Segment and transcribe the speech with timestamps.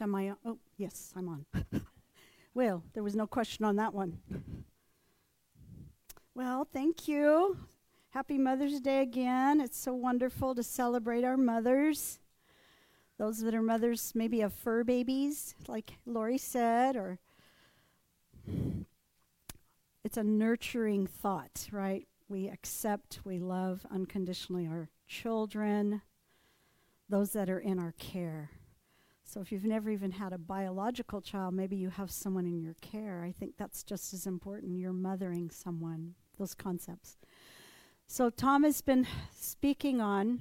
[0.00, 0.36] am I on?
[0.44, 1.46] Oh, yes, I'm on.
[2.54, 4.18] well, there was no question on that one.
[6.34, 7.56] Well, thank you.
[8.10, 9.60] Happy Mother's Day again.
[9.60, 12.18] It's so wonderful to celebrate our mothers.
[13.18, 17.18] Those that are mothers, maybe of fur babies, like Lori said, or
[20.02, 22.08] it's a nurturing thought, right?
[22.28, 26.02] We accept, we love unconditionally our children,
[27.08, 28.50] those that are in our care.
[29.30, 32.74] So if you've never even had a biological child, maybe you have someone in your
[32.80, 33.22] care.
[33.24, 34.76] I think that's just as important.
[34.76, 37.16] You're mothering someone, those concepts.
[38.08, 40.40] So Tom has been speaking on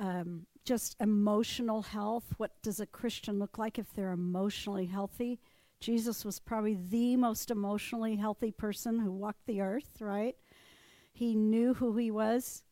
[0.00, 2.34] um, just emotional health.
[2.38, 5.38] What does a Christian look like if they're emotionally healthy?
[5.78, 10.34] Jesus was probably the most emotionally healthy person who walked the earth, right?
[11.12, 12.64] He knew who he was.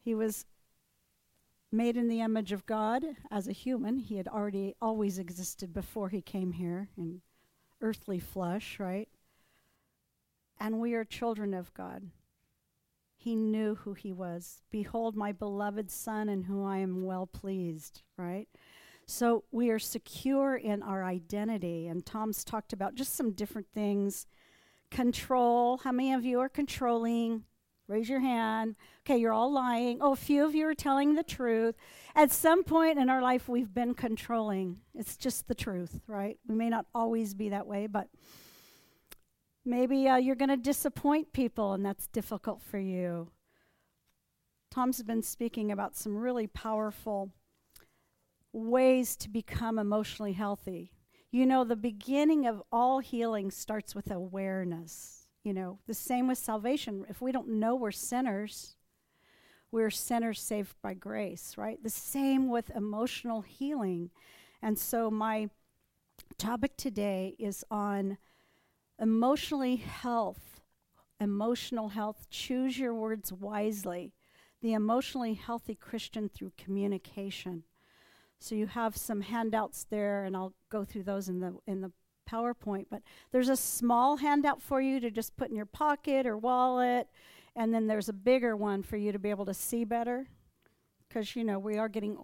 [0.00, 0.46] He was
[1.76, 3.98] made in the image of God as a human.
[3.98, 7.20] He had already always existed before he came here in
[7.80, 9.08] earthly flesh, right?
[10.58, 12.10] And we are children of God.
[13.16, 14.62] He knew who he was.
[14.70, 18.48] Behold, my beloved Son, in whom I am well pleased, right?
[19.06, 21.88] So we are secure in our identity.
[21.88, 24.26] And Tom's talked about just some different things.
[24.90, 25.78] Control.
[25.78, 27.44] How many of you are controlling?
[27.88, 28.74] Raise your hand.
[29.02, 29.98] Okay, you're all lying.
[30.00, 31.76] Oh, a few of you are telling the truth.
[32.16, 34.78] At some point in our life, we've been controlling.
[34.92, 36.38] It's just the truth, right?
[36.48, 38.08] We may not always be that way, but
[39.64, 43.30] maybe uh, you're going to disappoint people, and that's difficult for you.
[44.72, 47.30] Tom's been speaking about some really powerful
[48.52, 50.90] ways to become emotionally healthy.
[51.30, 56.38] You know, the beginning of all healing starts with awareness you know, the same with
[56.38, 57.06] salvation.
[57.08, 58.74] If we don't know we're sinners,
[59.70, 61.80] we're sinners saved by grace, right?
[61.80, 64.10] The same with emotional healing.
[64.60, 65.50] And so my
[66.36, 68.18] topic today is on
[69.00, 70.60] emotionally health,
[71.20, 72.26] emotional health.
[72.28, 74.14] Choose your words wisely.
[74.62, 77.62] The emotionally healthy Christian through communication.
[78.40, 81.92] So you have some handouts there, and I'll go through those in the in the
[82.30, 86.36] PowerPoint, but there's a small handout for you to just put in your pocket or
[86.36, 87.08] wallet,
[87.54, 90.26] and then there's a bigger one for you to be able to see better,
[91.08, 92.18] because you know we are getting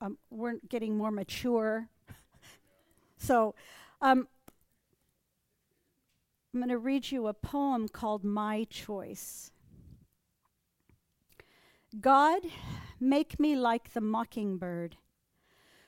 [0.00, 1.88] um, we're getting more mature.
[3.18, 3.54] so,
[4.00, 4.26] um,
[6.52, 9.52] I'm going to read you a poem called "My Choice."
[12.00, 12.40] God,
[12.98, 14.96] make me like the mockingbird,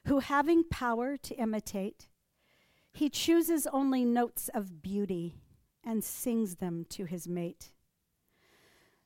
[0.06, 2.08] who having power to imitate
[2.94, 5.34] he chooses only notes of beauty
[5.82, 7.72] and sings them to his mate.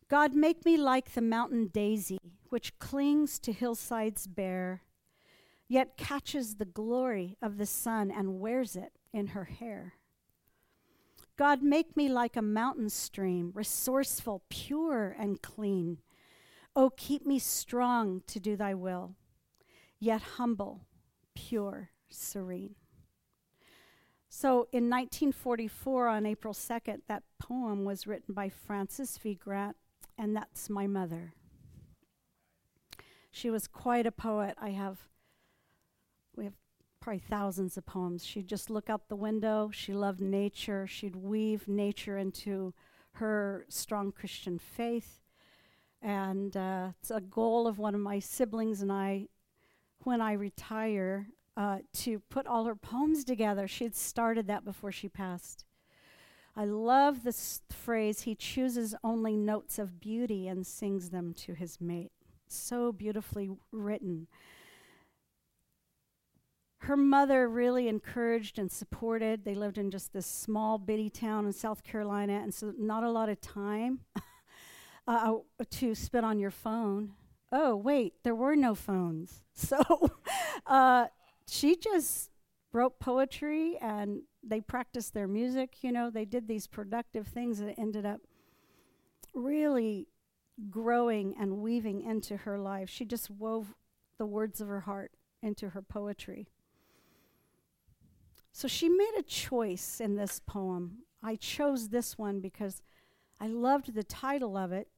[0.09, 2.19] God, make me like the mountain daisy,
[2.51, 4.83] which clings to hillsides bare,
[5.69, 9.95] yet catches the glory of the sun and wears it in her hair.
[11.37, 15.99] God, make me like a mountain stream, resourceful, pure, and clean.
[16.77, 19.15] Oh, keep me strong to do thy will,
[19.99, 20.87] yet humble,
[21.35, 22.75] pure, serene.
[24.29, 29.35] So in 1944, on April 2nd, that poem was written by Frances V.
[29.35, 29.77] Grant,
[30.19, 31.33] and that's my mother.
[33.31, 34.55] She was quite a poet.
[34.61, 34.99] I have,
[36.37, 36.55] we have
[37.01, 38.25] probably thousands of poems.
[38.25, 39.71] She'd just look out the window.
[39.73, 40.87] She loved nature.
[40.87, 42.75] She'd weave nature into
[43.13, 45.21] her strong Christian faith.
[46.03, 49.29] And uh, it's a goal of one of my siblings and I,
[50.05, 53.67] when I retire, uh, to put all her poems together.
[53.67, 55.65] She had started that before she passed.
[56.57, 61.81] I love this phrase, he chooses only notes of beauty and sings them to his
[61.81, 62.13] mate.
[62.47, 64.29] So beautifully written.
[66.83, 69.45] Her mother really encouraged and supported.
[69.45, 73.11] They lived in just this small, bitty town in South Carolina, and so not a
[73.11, 74.01] lot of time
[75.09, 75.35] uh,
[75.71, 77.15] to spend on your phone.
[77.51, 79.43] Oh, wait, there were no phones.
[79.59, 79.77] So
[80.67, 81.09] uh,
[81.49, 82.31] she just
[82.73, 85.77] wrote poetry and they practiced their music.
[85.83, 88.21] You know, they did these productive things that ended up
[89.35, 90.09] really
[90.71, 92.91] growing and weaving into her life.
[92.91, 93.75] She just wove
[94.19, 95.13] the words of her heart
[95.43, 96.49] into her poetry.
[98.53, 100.99] So she made a choice in this poem.
[101.23, 102.83] I chose this one because
[103.41, 104.89] I loved the title of it.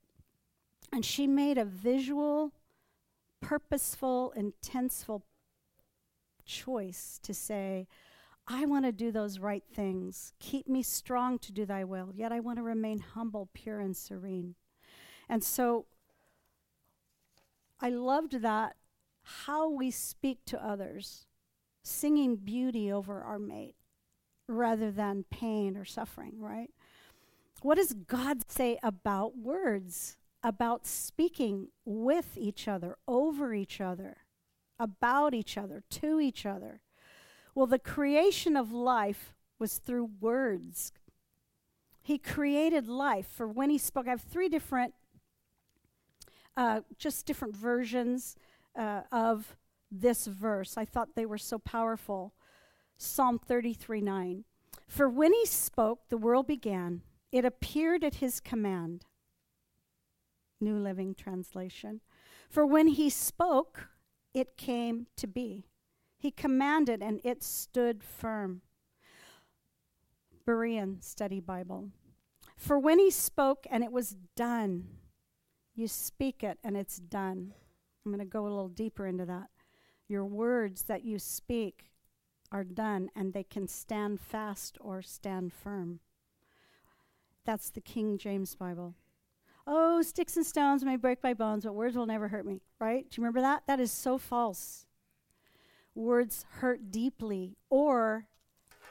[0.92, 2.52] And she made a visual,
[3.40, 5.24] purposeful, intenseful
[6.50, 7.86] choice to say,
[8.46, 10.32] I want to do those right things.
[10.40, 13.96] Keep me strong to do thy will, yet I want to remain humble, pure, and
[13.96, 14.56] serene.
[15.28, 15.86] And so
[17.80, 18.74] I loved that
[19.22, 21.26] how we speak to others
[21.84, 23.76] singing beauty over our mate
[24.48, 26.70] rather than pain or suffering, right?
[27.62, 34.16] What does God say about words, about speaking with each other, over each other,
[34.80, 36.80] about each other, to each other?
[37.54, 40.92] Well, the creation of life was through words.
[42.02, 44.08] He created life for when he spoke.
[44.08, 44.94] I have three different,
[46.56, 48.36] uh, just different versions
[48.76, 49.56] uh, of
[49.90, 50.76] this verse.
[50.76, 52.32] I thought they were so powerful.
[52.96, 54.44] Psalm 33 9.
[54.86, 57.02] For when he spoke, the world began.
[57.30, 59.04] It appeared at his command.
[60.60, 62.00] New Living Translation.
[62.48, 63.88] For when he spoke,
[64.34, 65.66] it came to be.
[66.16, 68.62] He commanded, and it stood firm.
[70.46, 71.90] Berean Study Bible.
[72.56, 74.88] For when he spoke, and it was done,
[75.74, 77.54] you speak it, and it's done.
[78.04, 79.48] I'm going to go a little deeper into that.
[80.08, 81.90] Your words that you speak
[82.52, 86.00] are done, and they can stand fast or stand firm.
[87.44, 88.94] That's the King James Bible.
[89.66, 93.08] Oh, sticks and stones may break my bones, but words will never hurt me, right?
[93.08, 93.62] Do you remember that?
[93.66, 94.86] That is so false
[95.94, 98.26] words hurt deeply or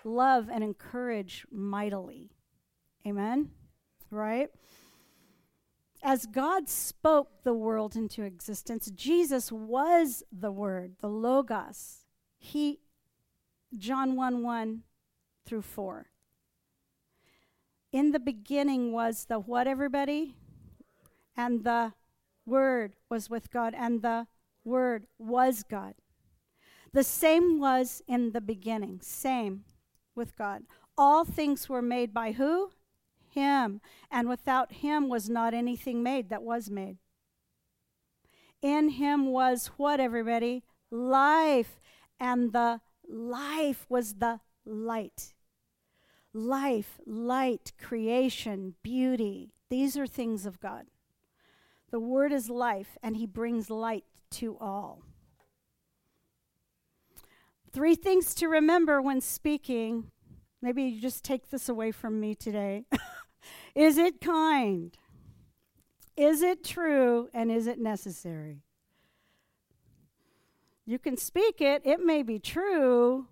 [0.03, 2.31] love and encourage mightily.
[3.05, 3.51] Amen?
[4.11, 4.49] Right?
[6.01, 12.05] As God spoke the world into existence, Jesus was the Word, the Logos.
[12.37, 12.79] He,
[13.77, 14.83] John 1 1
[15.45, 16.07] through 4.
[17.91, 20.35] In the beginning was the what, everybody?
[21.39, 21.93] And the
[22.45, 24.27] Word was with God, and the
[24.65, 25.93] Word was God.
[26.91, 29.63] The same was in the beginning, same
[30.15, 30.63] with God.
[30.97, 32.71] All things were made by who?
[33.33, 33.79] Him.
[34.11, 36.97] And without him was not anything made that was made.
[38.61, 40.63] In him was what, everybody?
[40.91, 41.79] Life.
[42.19, 45.33] And the life was the light.
[46.33, 49.53] Life, light, creation, beauty.
[49.69, 50.87] These are things of God.
[51.91, 55.01] The word is life, and he brings light to all.
[57.71, 60.11] Three things to remember when speaking.
[60.61, 62.85] Maybe you just take this away from me today.
[63.75, 64.97] is it kind?
[66.17, 67.29] Is it true?
[67.33, 68.63] And is it necessary?
[70.85, 73.27] You can speak it, it may be true.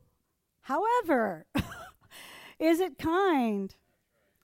[0.62, 1.48] However,
[2.60, 3.76] is it kind?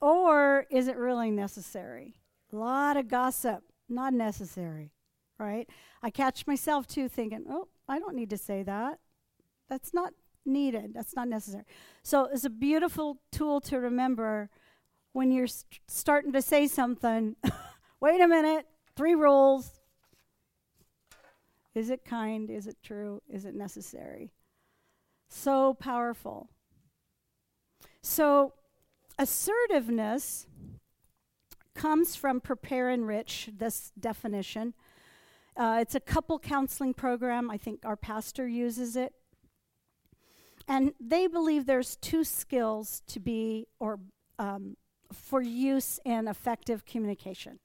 [0.00, 2.16] Or is it really necessary?
[2.52, 4.92] A lot of gossip, not necessary,
[5.38, 5.68] right?
[6.02, 8.98] I catch myself too thinking, oh, I don't need to say that.
[9.68, 10.12] That's not
[10.44, 10.92] needed.
[10.94, 11.64] That's not necessary.
[12.02, 14.50] So it's a beautiful tool to remember
[15.12, 17.36] when you're st- starting to say something.
[18.00, 18.66] Wait a minute.
[18.96, 19.80] Three rules.
[21.74, 22.50] Is it kind?
[22.50, 23.22] Is it true?
[23.28, 24.32] Is it necessary?
[25.28, 26.50] So powerful.
[28.02, 28.52] So,
[29.18, 30.46] assertiveness
[31.74, 34.74] comes from Prepare Enrich, this definition.
[35.56, 37.50] Uh, it's a couple counseling program.
[37.50, 39.12] I think our pastor uses it.
[40.66, 44.00] And they believe there's two skills to be or
[44.38, 44.76] um,
[45.12, 47.58] for use in effective communication.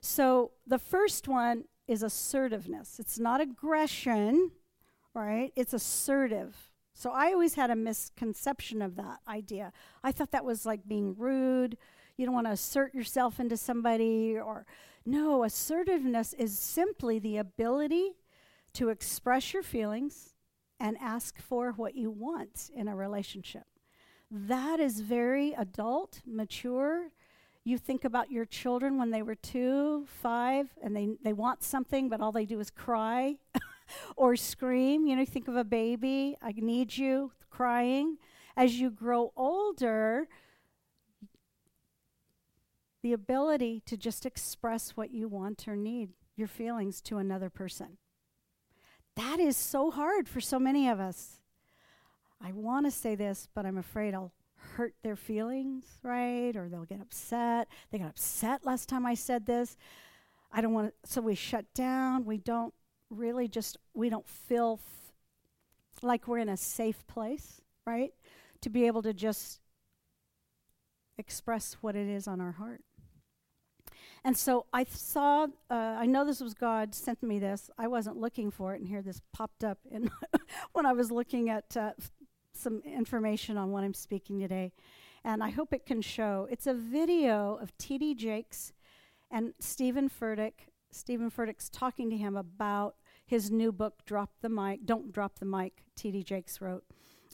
[0.00, 2.98] So the first one is assertiveness.
[3.00, 4.52] It's not aggression,
[5.12, 5.52] right?
[5.56, 6.70] It's assertive.
[6.94, 9.72] So I always had a misconception of that idea.
[10.04, 11.76] I thought that was like being rude.
[12.20, 14.66] You don't want to assert yourself into somebody or
[15.06, 18.10] no, assertiveness is simply the ability
[18.74, 20.34] to express your feelings
[20.78, 23.62] and ask for what you want in a relationship.
[24.30, 27.08] That is very adult, mature.
[27.64, 32.10] You think about your children when they were two, five, and they, they want something,
[32.10, 33.38] but all they do is cry
[34.16, 35.06] or scream.
[35.06, 38.18] You know, you think of a baby, I need you, crying.
[38.58, 40.28] As you grow older,
[43.02, 47.98] the ability to just express what you want or need, your feelings to another person.
[49.16, 51.40] That is so hard for so many of us.
[52.42, 54.32] I want to say this, but I'm afraid I'll
[54.76, 56.56] hurt their feelings, right?
[56.56, 57.68] Or they'll get upset.
[57.90, 59.76] They got upset last time I said this.
[60.52, 62.24] I don't want to, so we shut down.
[62.24, 62.74] We don't
[63.10, 65.12] really just, we don't feel f-
[66.02, 68.12] like we're in a safe place, right?
[68.62, 69.60] To be able to just
[71.18, 72.82] express what it is on our heart.
[74.24, 77.70] And so I saw, uh, I know this was God sent me this.
[77.78, 80.10] I wasn't looking for it, and here this popped up in
[80.72, 81.92] when I was looking at uh,
[82.52, 84.72] some information on what I'm speaking today.
[85.24, 86.46] And I hope it can show.
[86.50, 88.14] It's a video of T.D.
[88.14, 88.72] Jakes
[89.30, 90.68] and Stephen Furtick.
[90.90, 92.96] Stephen Furtick's talking to him about
[93.26, 96.24] his new book, Drop the Mic, Don't Drop the Mic, T.D.
[96.24, 96.84] Jakes wrote.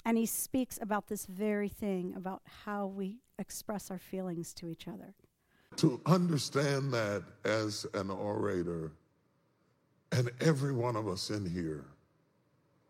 [0.04, 4.86] And he speaks about this very thing, about how we express our feelings to each
[4.86, 5.14] other.
[5.76, 8.92] To understand that as an orator,
[10.12, 11.84] and every one of us in here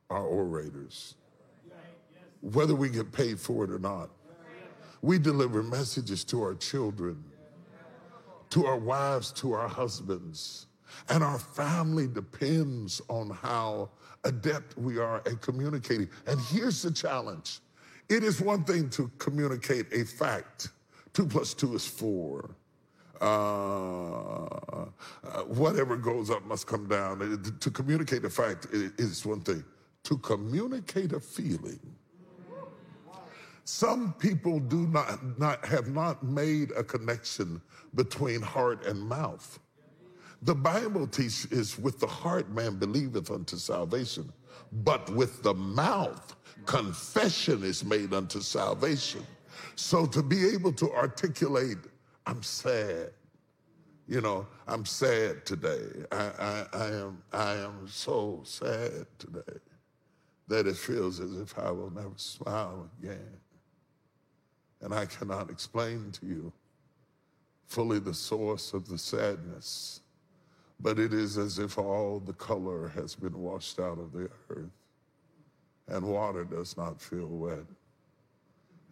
[0.09, 1.17] are orators,
[2.41, 4.11] whether we get paid for it or not.
[5.03, 7.23] We deliver messages to our children,
[8.51, 10.67] to our wives, to our husbands,
[11.09, 13.91] and our family depends on how
[14.25, 16.09] adept we are at communicating.
[16.27, 17.61] And here's the challenge
[18.09, 20.69] it is one thing to communicate a fact
[21.13, 22.51] two plus two is four.
[23.21, 24.89] Uh, uh,
[25.47, 27.43] whatever goes up must come down.
[27.61, 29.65] To communicate a fact is one thing.
[30.05, 31.81] To communicate a feeling.
[33.65, 37.61] Some people do not, not have not made a connection
[37.97, 39.59] between heart and mouth.
[40.43, 44.33] The Bible teaches with the heart man believeth unto salvation,
[44.71, 49.27] but with the mouth confession is made unto salvation.
[49.75, 51.79] So to be able to articulate,
[52.27, 53.13] I'm sad.
[54.09, 56.05] You know, I'm sad today.
[56.13, 59.59] I, I, I am I am so sad today
[60.49, 63.37] that it feels as if I will never smile again.
[64.81, 66.53] And I cannot explain to you
[67.67, 70.01] fully the source of the sadness
[70.81, 74.71] but it is as if all the color has been washed out of the earth
[75.89, 77.65] and water does not feel wet.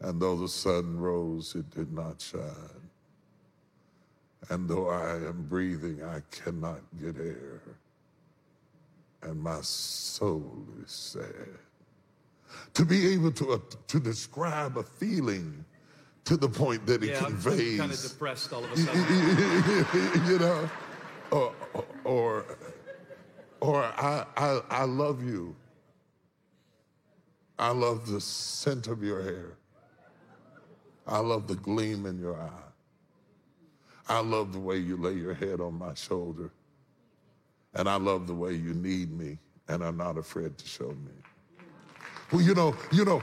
[0.01, 2.84] And though the sun rose, it did not shine.
[4.51, 7.63] And though I am breathing, I cannot get air.
[9.23, 11.59] And my soul is sad.
[12.75, 13.59] To be able to, uh,
[13.89, 15.65] to describe a feeling
[16.25, 17.81] to the point that it yeah, conveys.
[17.81, 20.27] Kind of depressed all of a sudden.
[20.27, 20.71] you know,
[21.31, 21.53] or,
[22.05, 22.45] or,
[23.61, 25.57] or I, I, I love you.
[27.59, 29.57] I love the scent of your hair.
[31.07, 32.74] I love the gleam in your eye.
[34.09, 36.51] I love the way you lay your head on my shoulder.
[37.75, 41.13] And I love the way you need me and are not afraid to show me.
[42.33, 43.21] Well, you know, you know,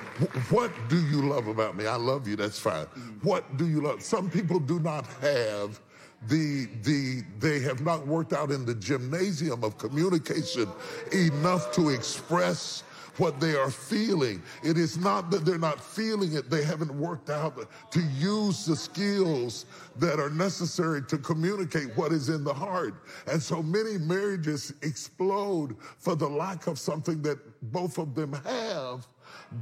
[0.49, 1.87] what do you love about me?
[1.87, 2.85] I love you, that's fine.
[3.23, 4.01] What do you love?
[4.01, 5.79] Some people do not have
[6.27, 10.69] the, the, they have not worked out in the gymnasium of communication
[11.11, 12.83] enough to express
[13.17, 14.41] what they are feeling.
[14.63, 18.75] It is not that they're not feeling it, they haven't worked out to use the
[18.75, 19.65] skills
[19.97, 22.95] that are necessary to communicate what is in the heart.
[23.27, 27.39] And so many marriages explode for the lack of something that
[27.71, 29.07] both of them have,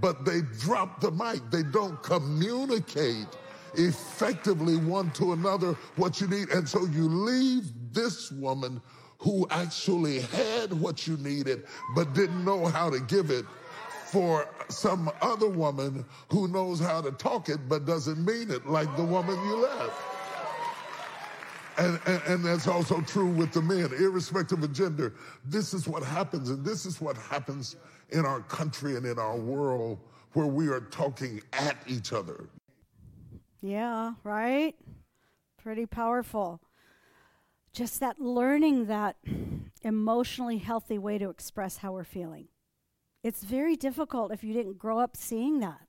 [0.02, 1.42] but they drop the mic.
[1.52, 3.28] They don't communicate
[3.76, 6.50] effectively one to another what you need.
[6.50, 8.82] And so you leave this woman
[9.20, 13.46] who actually had what you needed but didn't know how to give it
[14.06, 18.94] for some other woman who knows how to talk it but doesn't mean it like
[18.96, 20.02] the woman you left.
[21.78, 25.14] And, and, and, that's also true with the men, irrespective of gender.
[25.46, 27.78] This is what happens, and this is what happens
[28.10, 29.98] in our country and in our world
[30.34, 32.50] where we are talking at each other.
[33.62, 34.76] Yeah, right?
[35.62, 36.60] Pretty powerful.
[37.80, 39.16] Just that learning that
[39.84, 42.50] emotionally healthy way to express how we're feeling.
[43.24, 45.88] It's very difficult if you didn't grow up seeing that.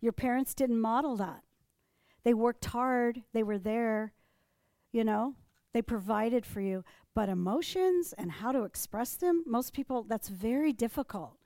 [0.00, 1.42] Your parents didn't model that.
[2.24, 4.14] They worked hard, they were there,
[4.90, 5.34] you know,
[5.74, 6.82] they provided for you.
[7.14, 11.36] But emotions and how to express them, most people, that's very difficult.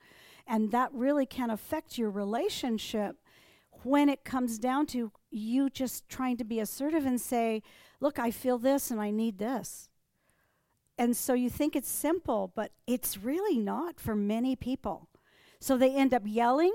[0.47, 3.17] And that really can affect your relationship
[3.83, 7.61] when it comes down to you just trying to be assertive and say,
[7.99, 9.89] Look, I feel this and I need this.
[10.97, 15.09] And so you think it's simple, but it's really not for many people.
[15.59, 16.73] So they end up yelling,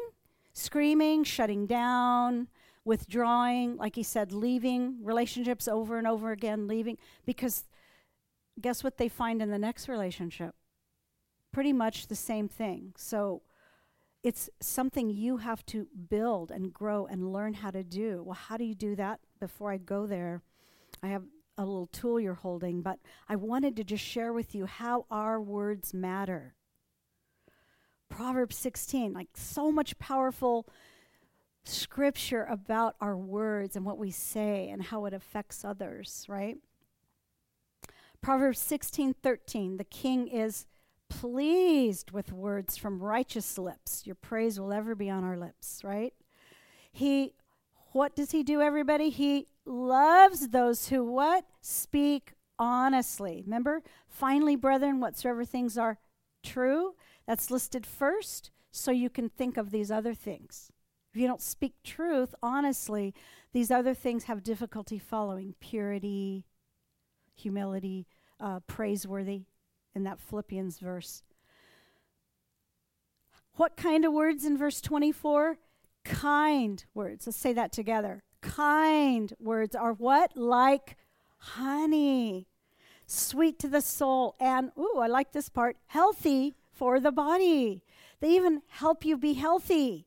[0.52, 2.49] screaming, shutting down,
[2.85, 7.64] withdrawing, like he said, leaving relationships over and over again, leaving, because
[8.61, 10.54] guess what they find in the next relationship?
[11.52, 12.92] Pretty much the same thing.
[12.97, 13.42] So
[14.23, 18.23] it's something you have to build and grow and learn how to do.
[18.25, 19.21] Well, how do you do that?
[19.41, 20.43] Before I go there,
[21.02, 21.25] I have
[21.59, 22.99] a little tool you're holding, but
[23.29, 26.55] I wanted to just share with you how our words matter.
[28.09, 30.69] Proverbs 16, like so much powerful
[31.64, 36.57] scripture about our words and what we say and how it affects others, right?
[38.21, 40.67] Proverbs 16, 13, the king is
[41.21, 44.07] pleased with words from righteous lips.
[44.07, 46.14] Your praise will ever be on our lips, right?
[46.90, 47.35] He,
[47.92, 49.11] what does he do, everybody?
[49.11, 51.45] He loves those who what?
[51.61, 53.42] Speak honestly.
[53.45, 53.83] Remember?
[54.09, 55.99] Finally, brethren, whatsoever things are
[56.42, 56.95] true,
[57.26, 60.71] that's listed first so you can think of these other things.
[61.12, 63.14] If you don't speak truth honestly,
[63.52, 66.47] these other things have difficulty following purity,
[67.35, 68.07] humility,
[68.40, 69.42] uh, praiseworthy
[69.94, 71.22] in that Philippians verse.
[73.56, 75.58] What kind of words in verse 24?
[76.04, 77.26] Kind words.
[77.26, 78.22] Let's say that together.
[78.40, 80.37] Kind words are what?
[80.37, 80.96] Like
[81.42, 82.46] honey,
[83.06, 87.82] sweet to the soul, and, ooh, I like this part, healthy for the body.
[88.20, 90.06] They even help you be healthy.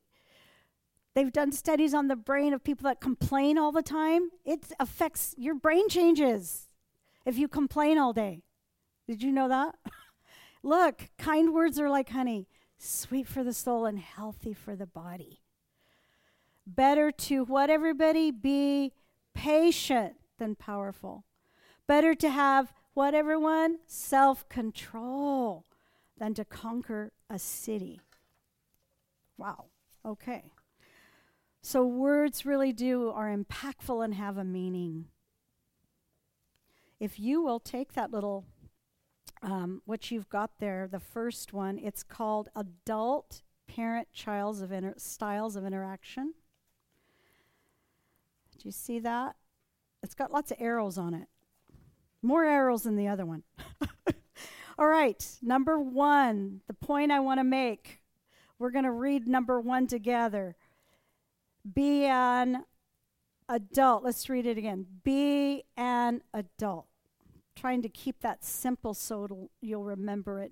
[1.13, 4.29] They've done studies on the brain of people that complain all the time.
[4.45, 6.69] It affects your brain changes
[7.25, 8.43] if you complain all day.
[9.07, 9.75] Did you know that?
[10.63, 12.47] Look, kind words are like honey,
[12.77, 15.41] sweet for the soul and healthy for the body.
[16.65, 18.31] Better to what, everybody?
[18.31, 18.93] Be
[19.35, 21.23] patient than powerful.
[21.87, 23.77] Better to have what, everyone?
[23.85, 25.65] Self control
[26.17, 28.01] than to conquer a city.
[29.37, 29.65] Wow.
[30.03, 30.53] Okay.
[31.61, 35.05] So words really do are impactful and have a meaning.
[36.99, 38.45] If you will take that little
[39.41, 44.93] um, what you've got there, the first one, it's called adult parent childs of inter-
[44.97, 46.33] styles of interaction.
[48.57, 49.35] Do you see that?
[50.03, 51.27] It's got lots of arrows on it.
[52.21, 53.43] More arrows than the other one.
[54.77, 58.01] All right, number one, the point I want to make.
[58.59, 60.55] We're going to read number one together.
[61.73, 62.63] Be an
[63.49, 64.03] adult.
[64.03, 64.85] Let's read it again.
[65.03, 66.87] Be an adult
[67.55, 70.51] trying to keep that simple so you'll remember it.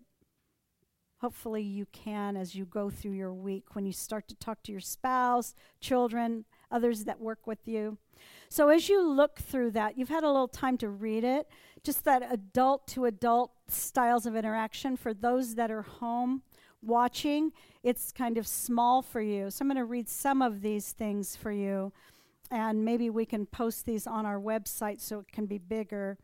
[1.23, 4.73] Hopefully, you can as you go through your week when you start to talk to
[4.73, 7.97] your spouse, children, others that work with you.
[8.49, 11.47] So, as you look through that, you've had a little time to read it,
[11.81, 16.41] just that adult to adult styles of interaction for those that are home
[16.81, 17.53] watching.
[17.83, 19.49] It's kind of small for you.
[19.49, 21.93] So, I'm going to read some of these things for you,
[22.51, 26.17] and maybe we can post these on our website so it can be bigger.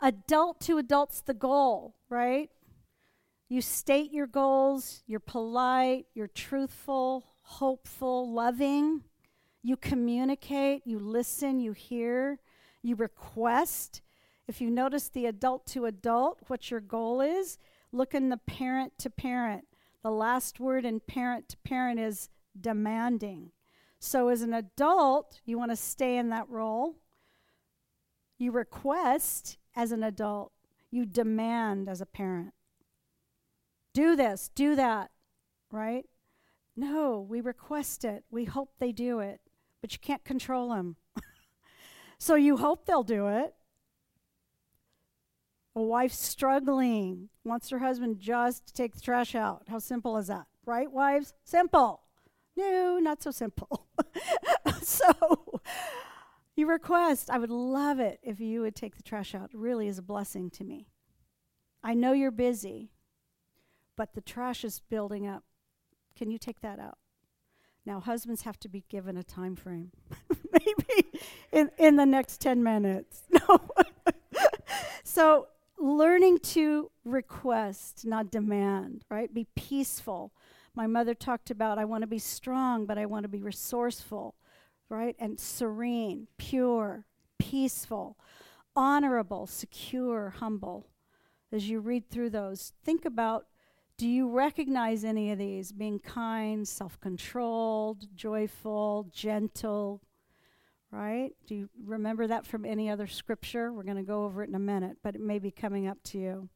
[0.00, 2.50] Adult to adult's the goal, right?
[3.48, 9.02] You state your goals, you're polite, you're truthful, hopeful, loving.
[9.62, 12.40] You communicate, you listen, you hear,
[12.82, 14.02] you request.
[14.48, 17.58] If you notice the adult to adult, what your goal is,
[17.92, 19.66] look in the parent to parent.
[20.02, 22.28] The last word in parent to parent is
[22.60, 23.50] demanding.
[23.98, 26.96] So, as an adult, you want to stay in that role.
[28.38, 30.52] You request, as an adult,
[30.90, 32.54] you demand as a parent.
[33.92, 35.10] Do this, do that,
[35.70, 36.06] right?
[36.74, 38.24] No, we request it.
[38.30, 39.40] We hope they do it,
[39.80, 40.96] but you can't control them.
[42.18, 43.54] so you hope they'll do it.
[45.74, 49.64] A wife struggling wants her husband just to take the trash out.
[49.68, 50.46] How simple is that?
[50.64, 51.34] Right, wives?
[51.44, 52.00] Simple.
[52.56, 53.86] No, not so simple.
[54.82, 55.60] so
[56.56, 59.50] you request, I would love it if you would take the trash out.
[59.52, 60.88] It really is a blessing to me.
[61.82, 62.90] I know you're busy,
[63.96, 65.44] but the trash is building up.
[66.16, 66.98] Can you take that out?
[67.84, 69.92] Now, husbands have to be given a time frame,
[70.52, 71.20] maybe
[71.52, 73.22] in, in the next 10 minutes.
[73.48, 73.60] No.
[75.04, 75.46] so,
[75.78, 79.32] learning to request, not demand, right?
[79.32, 80.32] Be peaceful.
[80.74, 84.34] My mother talked about I want to be strong, but I want to be resourceful
[84.88, 85.16] right?
[85.18, 87.06] And serene, pure,
[87.38, 88.16] peaceful,
[88.74, 90.86] honorable, secure, humble.
[91.52, 93.46] As you read through those, think about
[93.98, 95.72] do you recognize any of these?
[95.72, 100.02] Being kind, self controlled, joyful, gentle,
[100.90, 101.30] right?
[101.46, 103.72] Do you remember that from any other scripture?
[103.72, 106.02] We're going to go over it in a minute, but it may be coming up
[106.04, 106.48] to you.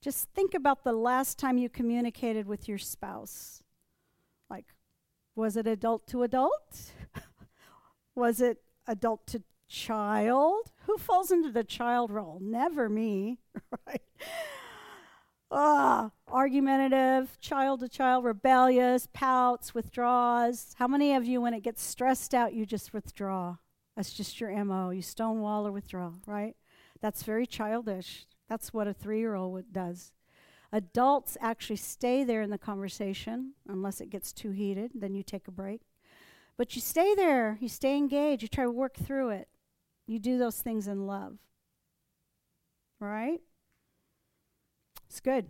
[0.00, 3.62] Just think about the last time you communicated with your spouse.
[4.48, 4.64] Like,
[5.34, 6.92] was it adult to adult?
[8.14, 10.72] Was it adult to child?
[10.86, 12.38] Who falls into the child role?
[12.42, 13.38] Never me,
[13.86, 14.02] right?
[15.52, 20.74] Ah, argumentative, child to child, rebellious, pouts, withdraws.
[20.78, 23.56] How many of you, when it gets stressed out, you just withdraw?
[23.96, 24.90] That's just your MO.
[24.90, 26.54] You stonewall or withdraw, right?
[27.00, 28.26] That's very childish.
[28.48, 30.12] That's what a three year old does.
[30.72, 35.48] Adults actually stay there in the conversation unless it gets too heated, then you take
[35.48, 35.80] a break.
[36.56, 39.48] But you stay there, you stay engaged, you try to work through it.
[40.06, 41.38] You do those things in love.
[43.00, 43.40] Right?
[45.08, 45.46] It's good.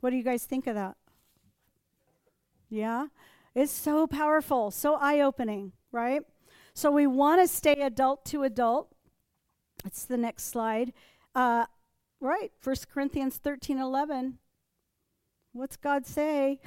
[0.00, 0.96] What do you guys think of that?
[2.70, 3.06] Yeah?
[3.54, 6.22] It's so powerful, so eye opening, right?
[6.74, 8.94] So we want to stay adult to adult.
[9.82, 10.92] That's the next slide.
[11.34, 11.66] Uh,
[12.20, 14.38] right, 1 Corinthians 13 11.
[15.52, 16.60] What's God say?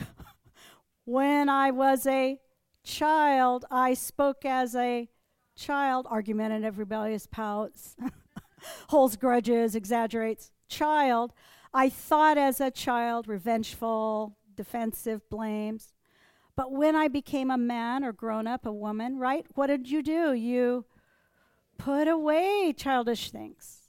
[1.06, 2.40] when I was a
[2.84, 5.10] child, I spoke as a
[5.56, 7.96] child, argumentative, rebellious, pouts,
[8.90, 10.52] holds grudges, exaggerates.
[10.68, 11.34] Child,
[11.74, 15.94] I thought as a child, revengeful, defensive, blames.
[16.56, 19.46] But when I became a man or grown up, a woman, right?
[19.56, 20.34] What did you do?
[20.34, 20.86] You
[21.78, 23.81] put away childish things.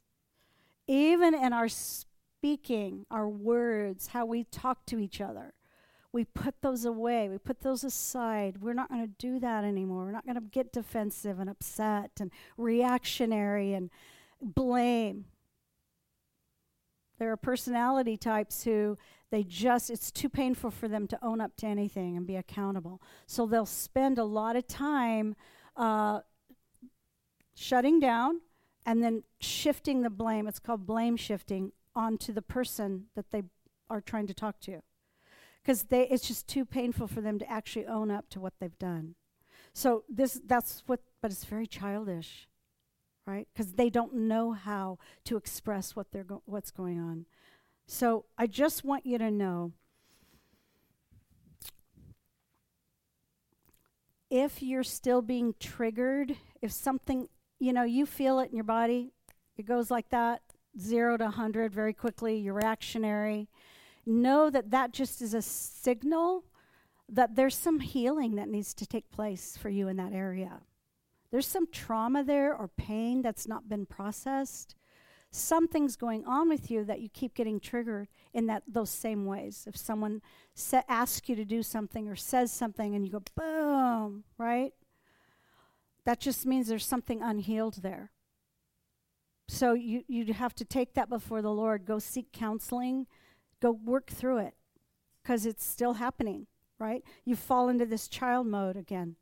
[0.87, 5.55] Even in our speaking, our words, how we talk to each other,
[6.13, 7.29] we put those away.
[7.29, 8.59] We put those aside.
[8.61, 10.05] We're not going to do that anymore.
[10.05, 13.91] We're not going to get defensive and upset and reactionary and
[14.41, 15.25] blame.
[17.19, 18.99] There are personality types who
[19.31, 23.01] they just, it's too painful for them to own up to anything and be accountable.
[23.27, 25.37] So they'll spend a lot of time
[25.77, 26.21] uh,
[27.55, 28.41] shutting down
[28.85, 30.47] and then shifting the blame.
[30.47, 33.43] It's called blame shifting onto the person that they
[33.89, 34.83] are trying to talk to.
[35.63, 39.15] Because it's just too painful for them to actually own up to what they've done.
[39.73, 42.49] So this that's what but it's very childish
[43.27, 43.47] right?
[43.53, 47.27] Because they don't know how to express what they're go- what's going on.
[47.87, 49.73] So I just want you to know
[54.31, 57.29] if you're still being triggered, if something,
[57.63, 59.13] you know, you feel it in your body,
[59.57, 60.43] it goes like that,
[60.79, 63.49] zero to 100 very quickly, you're reactionary.
[64.05, 66.45] Know that that just is a signal
[67.09, 70.61] that there's some healing that needs to take place for you in that area
[71.33, 74.77] there's some trauma there or pain that's not been processed.
[75.31, 79.65] Something's going on with you that you keep getting triggered in that those same ways.
[79.67, 80.21] If someone
[80.55, 84.75] sa- asks you to do something or says something and you go boom, right?
[86.05, 88.11] That just means there's something unhealed there.
[89.49, 93.07] So you you have to take that before the Lord, go seek counseling,
[93.61, 94.55] go work through it
[95.23, 96.47] because it's still happening,
[96.79, 97.03] right?
[97.25, 99.17] You fall into this child mode again.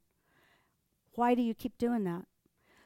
[1.15, 2.25] Why do you keep doing that?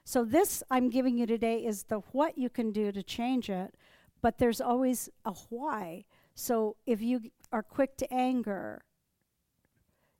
[0.05, 3.75] So, this I'm giving you today is the what you can do to change it,
[4.21, 6.05] but there's always a why.
[6.35, 7.21] So, if you
[7.53, 8.83] are quick to anger,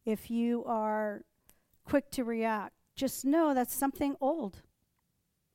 [0.07, 1.23] if you are
[1.85, 4.63] quick to react, just know that's something old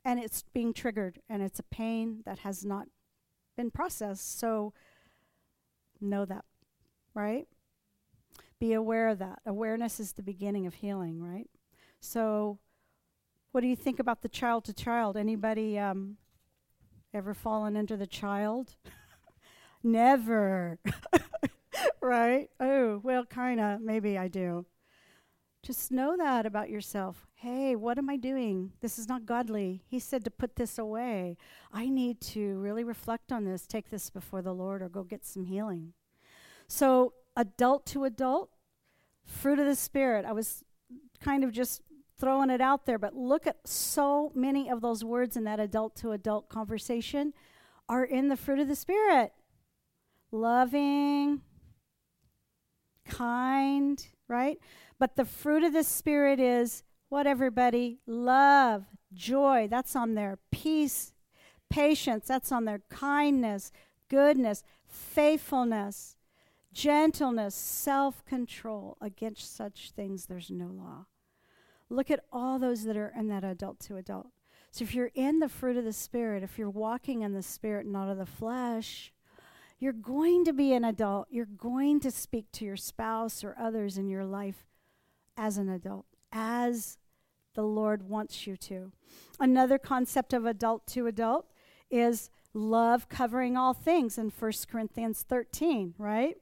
[0.04, 2.88] and it's being triggered and it's a pain that has not
[3.56, 4.40] been processed.
[4.40, 4.74] So,
[6.02, 6.46] know that,
[7.14, 7.48] right?
[8.60, 9.40] Be aware of that.
[9.46, 11.50] Awareness is the beginning of healing, right?
[12.00, 12.60] So,
[13.52, 15.18] what do you think about the child to child?
[15.18, 16.18] Anybody um,
[17.14, 18.76] ever fallen into the child?
[19.84, 20.80] Never.
[22.02, 22.50] right?
[22.60, 23.82] Oh, well, kind of.
[23.82, 24.66] Maybe I do.
[25.64, 27.29] Just know that about yourself.
[27.42, 28.74] Hey, what am I doing?
[28.82, 29.82] This is not godly.
[29.88, 31.38] He said to put this away.
[31.72, 35.26] I need to really reflect on this, take this before the Lord, or go get
[35.26, 35.94] some healing.
[36.68, 38.50] So, adult to adult,
[39.26, 40.26] fruit of the Spirit.
[40.26, 40.66] I was
[41.22, 41.82] kind of just
[42.20, 45.96] throwing it out there, but look at so many of those words in that adult
[45.98, 47.34] to adult conversation
[47.88, 49.32] are in the fruit of the Spirit
[50.30, 51.40] loving,
[53.06, 54.58] kind, right?
[55.00, 58.00] But the fruit of the Spirit is what, everybody?
[58.06, 60.38] Love, joy, that's on there.
[60.52, 61.14] Peace,
[61.70, 62.82] patience, that's on there.
[62.90, 63.72] Kindness,
[64.10, 66.16] goodness, faithfulness,
[66.72, 68.98] gentleness, self control.
[69.02, 71.06] Against such things, there's no law.
[71.90, 74.28] Look at all those that are in that adult to adult.
[74.72, 77.88] So if you're in the fruit of the Spirit, if you're walking in the Spirit,
[77.88, 79.12] not of the flesh,
[79.80, 81.28] you're going to be an adult.
[81.32, 84.68] You're going to speak to your spouse or others in your life
[85.38, 86.98] as an adult, as
[87.54, 88.92] the Lord wants you to.
[89.40, 91.46] Another concept of adult to adult
[91.90, 96.38] is love covering all things in 1 Corinthians 13, right?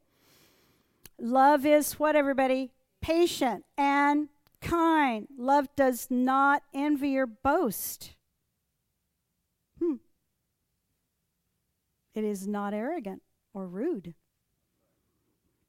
[1.20, 2.72] Love is what, everybody?
[3.02, 4.30] Patient and
[4.62, 5.28] kind.
[5.38, 8.16] Love does not envy or boast.
[9.80, 9.96] Hmm.
[12.14, 13.22] It is not arrogant
[13.54, 14.14] or rude.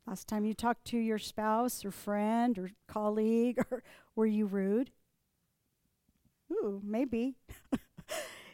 [0.09, 3.83] Last time you talked to your spouse or friend or colleague, or
[4.17, 4.91] were you rude?
[6.51, 7.37] Ooh, maybe.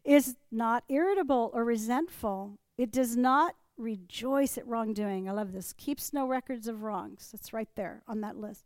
[0.04, 2.58] is not irritable or resentful.
[2.76, 5.28] It does not rejoice at wrongdoing.
[5.28, 5.72] I love this.
[5.72, 7.30] Keeps no records of wrongs.
[7.32, 8.64] It's right there on that list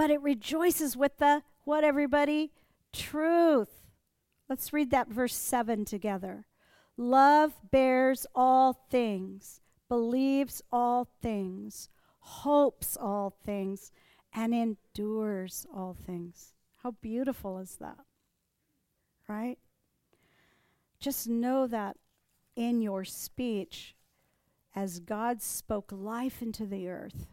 [0.00, 2.52] but it rejoices with the what, everybody?
[2.90, 3.82] Truth.
[4.48, 6.46] Let's read that verse 7 together.
[6.96, 9.59] Love bears all things,
[9.90, 13.90] believes all things, hopes all things,
[14.32, 16.54] and endures all things.
[16.82, 17.98] How beautiful is that?
[19.28, 19.58] Right?
[21.00, 21.96] Just know that
[22.54, 23.96] in your speech
[24.76, 27.26] as God spoke life into the earth.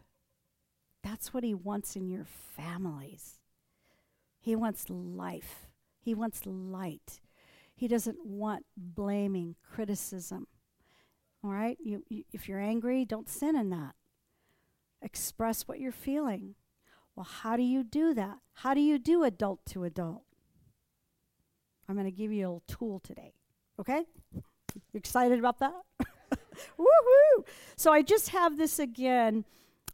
[1.04, 3.38] That's what He wants in your families.
[4.40, 5.68] He wants life,
[6.00, 7.20] He wants light.
[7.76, 10.48] He doesn't want blaming, criticism.
[11.42, 11.78] All right?
[11.80, 13.94] You, you, if you're angry, don't sin in that.
[15.02, 16.54] Express what you're feeling.
[17.14, 18.38] Well, how do you do that?
[18.54, 20.22] How do you do adult to adult?
[21.88, 23.32] I'm going to give you a little tool today.
[23.80, 24.04] Okay?
[24.34, 24.42] You
[24.94, 25.74] excited about that?
[26.78, 27.44] Woohoo!
[27.76, 29.44] So I just have this again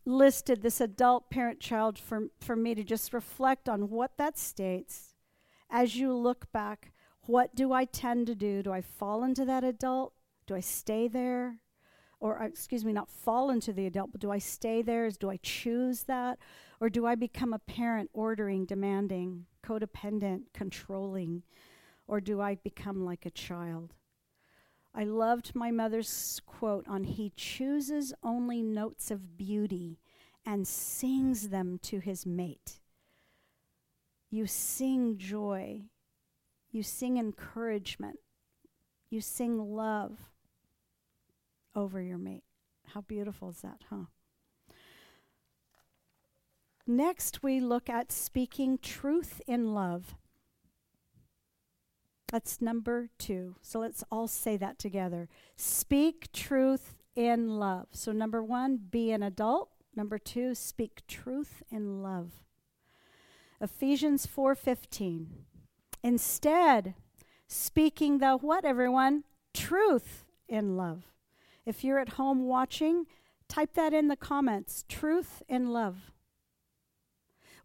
[0.06, 5.14] listed, this adult parent child, for, for me to just reflect on what that states
[5.70, 6.92] as you look back.
[7.26, 8.62] What do I tend to do?
[8.62, 10.13] Do I fall into that adult?
[10.46, 11.60] Do I stay there?
[12.20, 15.10] Or, uh, excuse me, not fall into the adult, but do I stay there?
[15.10, 16.38] Do I choose that?
[16.80, 21.42] Or do I become a parent, ordering, demanding, codependent, controlling?
[22.06, 23.94] Or do I become like a child?
[24.94, 29.98] I loved my mother's quote on He chooses only notes of beauty
[30.46, 32.80] and sings them to his mate.
[34.30, 35.82] You sing joy,
[36.70, 38.18] you sing encouragement,
[39.10, 40.30] you sing love
[41.74, 42.44] over your mate.
[42.88, 44.06] How beautiful is that, huh?
[46.86, 50.16] Next, we look at speaking truth in love.
[52.30, 53.56] That's number two.
[53.62, 55.28] So let's all say that together.
[55.56, 57.86] Speak truth in love.
[57.92, 59.70] So, number one, be an adult.
[59.94, 62.42] Number two, speak truth in love.
[63.60, 65.46] Ephesians 4:15.
[66.02, 66.94] Instead,
[67.46, 69.24] speaking the what everyone?
[69.54, 71.13] Truth in love.
[71.66, 73.06] If you're at home watching,
[73.48, 74.84] type that in the comments.
[74.88, 76.12] Truth in love.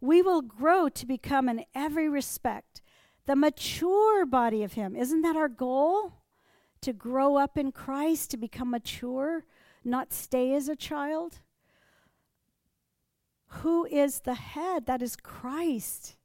[0.00, 2.82] We will grow to become in every respect
[3.26, 4.96] the mature body of Him.
[4.96, 6.14] Isn't that our goal?
[6.80, 9.44] To grow up in Christ, to become mature,
[9.84, 11.40] not stay as a child?
[13.48, 14.86] Who is the head?
[14.86, 16.16] That is Christ.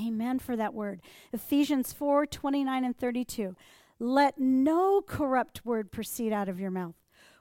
[0.00, 1.00] Amen for that word.
[1.32, 3.56] Ephesians 4 29 and 32.
[4.02, 6.96] Let no corrupt word proceed out of your mouth,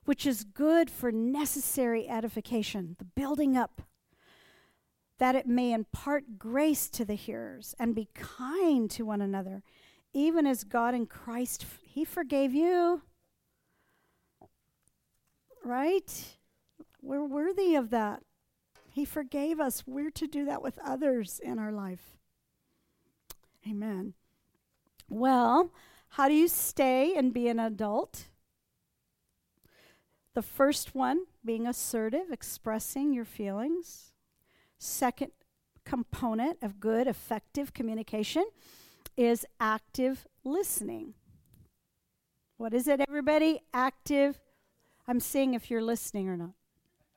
[0.05, 3.81] which is good for necessary edification, the building up
[5.17, 9.63] that it may impart grace to the hearers and be kind to one another,
[10.13, 13.01] even as God in Christ, He forgave you.
[15.65, 16.37] Right?
[17.01, 18.21] We're worthy of that.
[18.87, 19.85] He forgave us.
[19.87, 22.19] We're to do that with others in our life.
[23.67, 24.13] Amen.
[25.09, 25.71] Well,
[26.11, 28.25] how do you stay and be an adult?
[30.33, 34.11] The first one being assertive, expressing your feelings
[34.81, 35.31] second
[35.85, 38.45] component of good, effective communication
[39.15, 41.13] is active listening.
[42.57, 43.61] What is it, everybody?
[43.73, 44.39] Active.
[45.07, 46.53] I'm seeing if you're listening or not.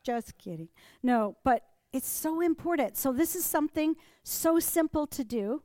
[0.03, 0.69] Just kidding.
[1.03, 2.97] No, but it's so important.
[2.97, 5.63] So, this is something so simple to do.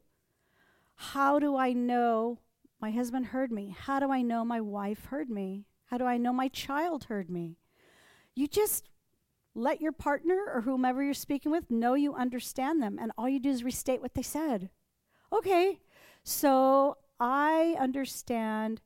[0.95, 2.39] How do I know
[2.81, 3.75] my husband heard me?
[3.77, 5.65] How do I know my wife heard me?
[5.85, 7.57] How do I know my child heard me?
[8.35, 8.89] You just
[9.55, 13.39] let your partner or whomever you're speaking with know you understand them, and all you
[13.39, 14.69] do is restate what they said.
[15.33, 15.79] Okay,
[16.23, 18.81] so I understand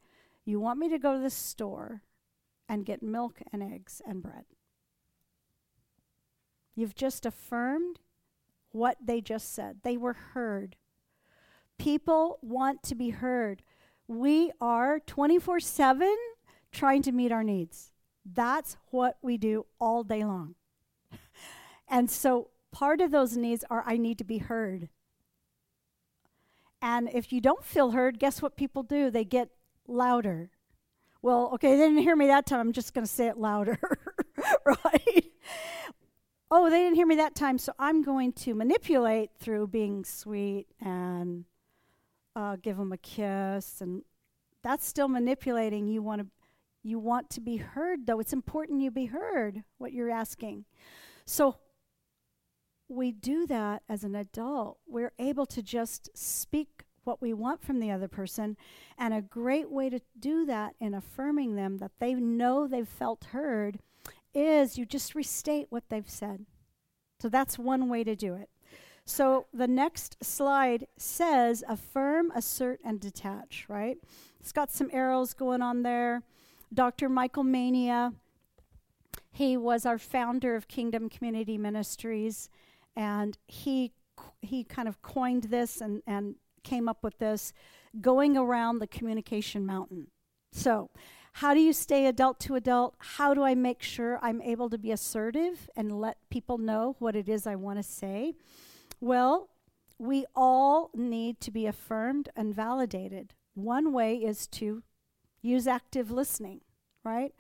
[0.46, 2.02] you want me to go to the store
[2.68, 4.46] and get milk and eggs and bread.
[6.76, 8.00] You've just affirmed
[8.72, 9.80] what they just said.
[9.84, 10.78] They were heard.
[11.78, 13.62] People want to be heard.
[14.14, 16.16] We are 24 7
[16.72, 17.92] trying to meet our needs.
[18.24, 20.56] That's what we do all day long.
[21.90, 24.90] And so part of those needs are I need to be heard.
[26.82, 29.12] And if you don't feel heard, guess what people do?
[29.12, 29.50] They get
[29.88, 30.50] louder.
[31.22, 32.62] Well, okay, they didn't hear me that time.
[32.62, 33.80] I'm just going to say it louder,
[34.66, 35.32] right?
[36.50, 40.68] Oh, they didn't hear me that time, so I'm going to manipulate through being sweet
[40.82, 41.46] and
[42.36, 44.04] uh, give them a kiss, and
[44.64, 45.88] that's still manipulating.
[45.88, 46.28] You want to,
[46.84, 48.20] you want to be heard, though.
[48.20, 49.64] It's important you be heard.
[49.78, 50.66] What you're asking.
[51.26, 51.58] So
[52.88, 57.80] we do that as an adult, we're able to just speak what we want from
[57.80, 58.56] the other person.
[58.98, 63.26] And a great way to do that in affirming them that they know they've felt
[63.26, 63.80] heard
[64.34, 66.46] is you just restate what they've said.
[67.20, 68.50] So that's one way to do it.
[69.06, 73.98] So the next slide says affirm, assert, and detach, right?
[74.40, 76.24] It's got some arrows going on there.
[76.74, 77.10] Dr.
[77.10, 78.14] Michael Mania,
[79.32, 82.50] he was our founder of Kingdom Community Ministries
[82.96, 83.92] and he
[84.42, 87.52] he kind of coined this and, and came up with this
[88.00, 90.08] going around the communication mountain
[90.52, 90.92] So,
[91.38, 92.96] how do you stay adult to adult?
[93.00, 97.16] How do I make sure I'm able to be assertive and let people know what
[97.16, 98.36] it is I want to say?
[99.04, 99.50] Well,
[100.00, 103.34] we all need to be affirmed and validated.
[103.54, 104.82] One way is to
[105.42, 106.62] use active listening,
[107.04, 107.34] right?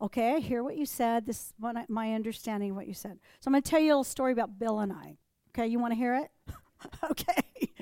[0.00, 1.26] Okay, I hear what you said.
[1.26, 1.54] This is
[1.88, 3.18] my understanding of what you said.
[3.40, 5.18] So I'm going to tell you a little story about Bill and I.
[5.50, 6.30] Okay, you want to hear it?
[7.10, 7.72] okay.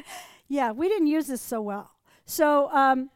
[0.49, 1.91] yeah, we didn't use this so well.
[2.25, 3.11] So, um,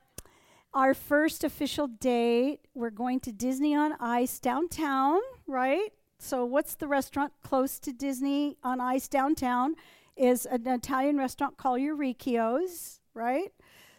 [0.74, 5.94] our first official date, we're going to Disney on Ice downtown, right?
[6.18, 9.76] So, what's the restaurant close to Disney on Ice downtown?
[10.20, 13.52] Is an Italian restaurant called Eurykio's, right?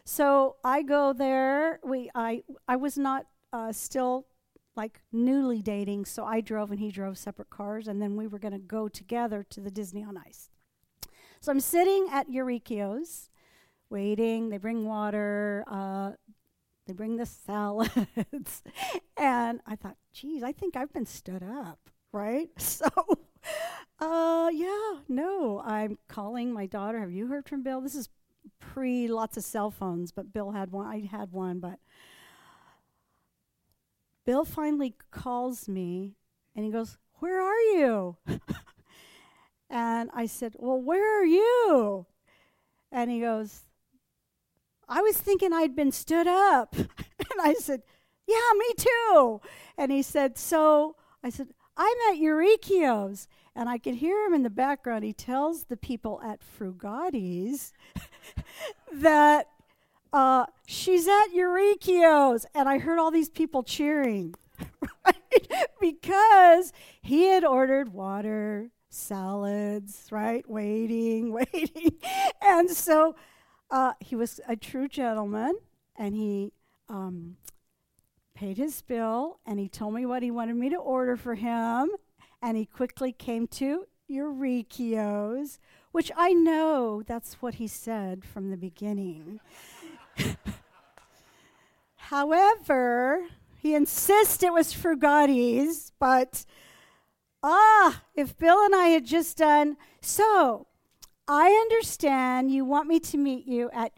[0.04, 1.80] So I go there.
[1.82, 4.26] We I I was not uh, still
[4.76, 8.38] like newly dating, so I drove and he drove separate cars, and then we were
[8.38, 10.48] going to go together to the Disney on Ice.
[11.40, 13.28] So I'm sitting at Eurykio's,
[13.90, 14.48] waiting.
[14.48, 15.64] They bring water.
[15.68, 16.12] Uh,
[16.86, 18.62] they bring the salads.
[19.16, 22.48] and I thought, geez, I think I've been stood up, right?
[22.58, 22.88] So,
[24.00, 27.00] uh, yeah, no, I'm calling my daughter.
[27.00, 27.80] Have you heard from Bill?
[27.80, 28.08] This is
[28.60, 30.86] pre lots of cell phones, but Bill had one.
[30.86, 31.78] I had one, but
[34.24, 36.14] Bill finally calls me
[36.54, 38.16] and he goes, Where are you?
[39.70, 42.06] and I said, Well, where are you?
[42.90, 43.62] And he goes,
[44.88, 46.74] I was thinking I'd been stood up.
[46.76, 47.82] and I said,
[48.26, 49.40] Yeah, me too.
[49.76, 51.48] And he said, So I said,
[51.82, 53.26] I'm at Eurykio's.
[53.54, 55.04] And I could hear him in the background.
[55.04, 57.72] He tells the people at Frugatti's
[58.92, 59.48] that
[60.12, 62.46] uh, she's at Eurykio's.
[62.54, 64.34] And I heard all these people cheering,
[65.04, 65.66] right?
[65.80, 70.48] Because he had ordered water, salads, right?
[70.48, 71.98] Waiting, waiting.
[72.40, 73.16] And so
[73.70, 75.58] uh, he was a true gentleman,
[75.96, 76.52] and he
[76.88, 77.36] um,
[78.34, 81.90] paid his bill, and he told me what he wanted me to order for him,
[82.40, 85.58] and he quickly came to Eurykio's,
[85.92, 89.40] which I know that's what he said from the beginning.
[91.96, 96.44] However, he insists it was Frugatti's, but
[97.42, 100.66] ah, if Bill and I had just done so,
[101.28, 103.92] I understand you want me to meet you at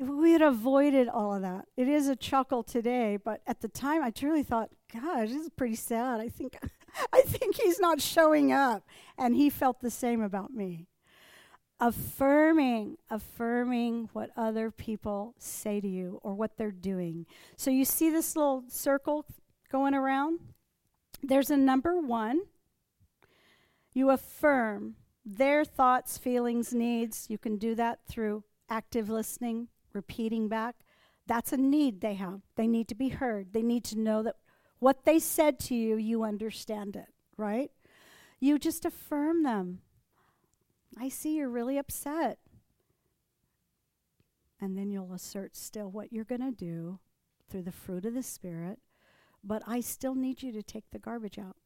[0.00, 0.08] Eurykio's.
[0.08, 1.66] We had avoided all of that.
[1.76, 5.50] It is a chuckle today, but at the time I truly thought, gosh, this is
[5.50, 6.20] pretty sad.
[6.20, 6.58] I think
[7.12, 8.84] I think he's not showing up.
[9.18, 10.86] And he felt the same about me.
[11.78, 17.26] Affirming, affirming what other people say to you or what they're doing.
[17.56, 19.24] So you see this little circle
[19.70, 20.40] going around?
[21.22, 22.40] There's a number one
[23.92, 27.26] you affirm their thoughts, feelings, needs.
[27.28, 30.76] You can do that through active listening, repeating back.
[31.26, 32.40] That's a need they have.
[32.56, 33.52] They need to be heard.
[33.52, 34.36] They need to know that
[34.78, 37.70] what they said to you, you understand it, right?
[38.40, 39.80] You just affirm them.
[40.98, 42.38] I see you're really upset.
[44.60, 46.98] And then you'll assert still what you're going to do
[47.48, 48.78] through the fruit of the Spirit,
[49.42, 51.56] but I still need you to take the garbage out.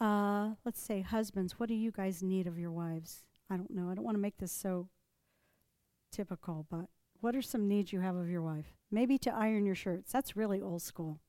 [0.00, 3.22] Uh, let's say, husbands, what do you guys need of your wives?
[3.52, 3.90] I don't know.
[3.90, 4.88] I don't want to make this so
[6.10, 6.86] typical, but
[7.20, 8.64] what are some needs you have of your wife?
[8.90, 10.10] Maybe to iron your shirts.
[10.10, 11.20] That's really old school,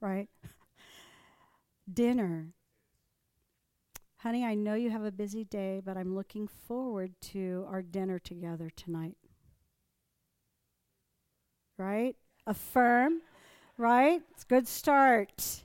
[0.00, 0.28] right?
[1.92, 2.52] Dinner.
[4.18, 8.20] Honey, I know you have a busy day, but I'm looking forward to our dinner
[8.20, 9.16] together tonight.
[11.76, 12.14] Right?
[12.46, 13.22] Affirm,
[13.76, 14.22] right?
[14.30, 15.64] It's a good start.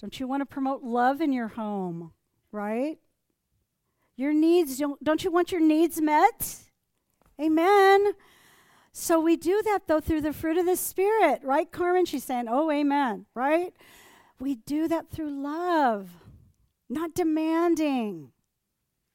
[0.00, 2.12] Don't you want to promote love in your home,
[2.52, 3.00] right?
[4.16, 6.56] Your needs, don't, don't you want your needs met?
[7.40, 8.12] Amen.
[8.92, 12.06] So we do that though through the fruit of the Spirit, right, Carmen?
[12.06, 13.74] She's saying, oh, amen, right?
[14.40, 16.10] We do that through love,
[16.88, 18.32] not demanding,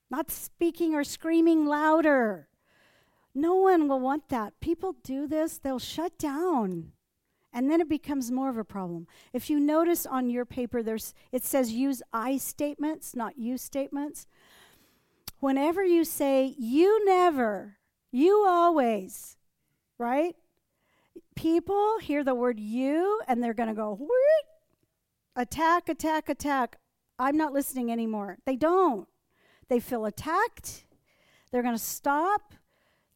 [0.10, 2.48] not speaking or screaming louder.
[3.34, 4.54] No one will want that.
[4.60, 6.92] People do this, they'll shut down
[7.54, 9.08] and then it becomes more of a problem.
[9.34, 14.26] If you notice on your paper, there's it says use I statements, not you statements.
[15.42, 17.78] Whenever you say you never,
[18.12, 19.36] you always,
[19.98, 20.36] right?
[21.36, 24.00] People hear the word you and they're going to go,
[25.36, 26.78] attack, attack, attack.
[27.20, 28.38] I'm not listening anymore.
[28.46, 29.10] They don't.
[29.68, 30.86] They feel attacked.
[31.52, 32.54] They're going to stop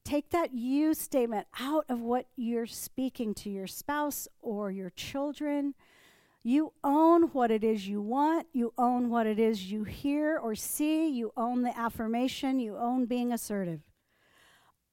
[0.06, 5.74] Take that you statement out of what you're speaking to your spouse or your children.
[6.48, 8.46] You own what it is you want.
[8.54, 11.10] You own what it is you hear or see.
[11.10, 12.60] You own the affirmation.
[12.60, 13.82] You own being assertive.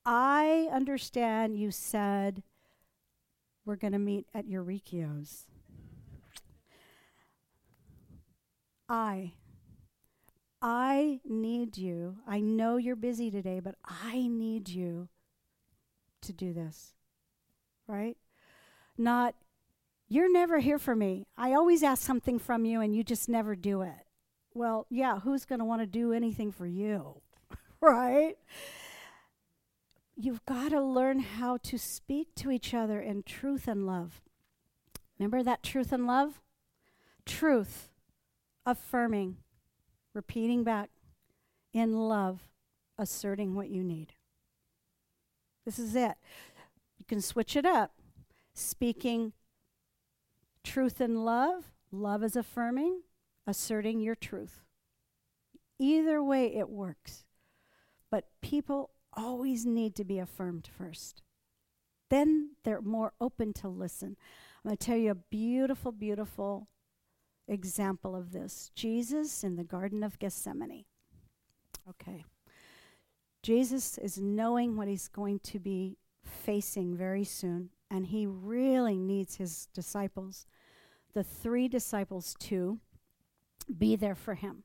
[0.07, 2.43] I understand you said
[3.67, 5.45] we're going to meet at Eureka's.
[8.89, 9.35] I.
[10.63, 12.17] I need you.
[12.27, 15.11] I know you're busy today, but I need you
[16.23, 16.95] to do this.
[17.87, 18.17] Right?
[18.97, 19.35] Not,
[20.13, 21.27] you're never here for me.
[21.39, 24.07] I always ask something from you and you just never do it.
[24.53, 27.23] Well, yeah, who's going to want to do anything for you?
[27.81, 28.35] right?
[30.15, 34.21] You've got to learn how to speak to each other in truth and love.
[35.19, 36.43] Remember that truth and love?
[37.25, 37.89] Truth,
[38.67, 39.39] affirming,
[40.13, 40.91] repeating back,
[41.73, 42.49] in love,
[42.99, 44.13] asserting what you need.
[45.65, 46.17] This is it.
[46.99, 47.93] You can switch it up.
[48.53, 49.33] Speaking
[50.65, 53.03] truth and love, love is affirming,
[53.47, 54.65] asserting your truth.
[55.79, 57.25] Either way, it works.
[58.11, 61.23] But people always need to be affirmed first.
[62.11, 64.17] Then they're more open to listen.
[64.65, 66.69] I'm going to tell you a beautiful, beautiful
[67.49, 70.85] example of this Jesus in the Garden of Gethsemane.
[71.89, 72.25] Okay.
[73.43, 79.37] Jesus is knowing what he's going to be facing very soon, and he really needs
[79.37, 80.47] his disciples,
[81.15, 82.81] the three disciples, to
[83.79, 84.65] be there for him.